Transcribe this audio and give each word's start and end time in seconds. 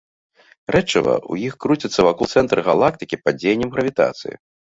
Рэчыва 0.75 1.13
ў 1.31 1.33
іх 1.49 1.53
круціцца 1.65 2.07
вакол 2.09 2.25
цэнтра 2.37 2.59
галактыкі 2.69 3.21
пад 3.27 3.33
дзеяннем 3.41 3.69
гравітацыі. 3.79 4.35